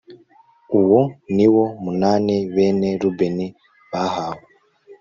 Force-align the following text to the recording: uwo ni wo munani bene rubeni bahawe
uwo 0.79 1.01
ni 1.35 1.47
wo 1.53 1.65
munani 1.83 2.35
bene 2.53 2.89
rubeni 3.01 3.47
bahawe 3.91 4.43